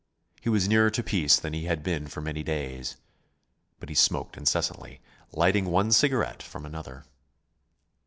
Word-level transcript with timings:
He 0.41 0.49
was 0.49 0.67
nearer 0.67 0.89
to 0.89 1.03
peace 1.03 1.39
than 1.39 1.53
he 1.53 1.65
had 1.65 1.83
been 1.83 2.07
for 2.07 2.21
many 2.21 2.41
days. 2.41 2.95
But 3.79 3.89
he 3.89 3.93
smoked 3.93 4.35
incessantly, 4.35 4.99
lighting 5.31 5.65
one 5.67 5.91
cigarette 5.91 6.41
from 6.41 6.65
another. 6.65 7.05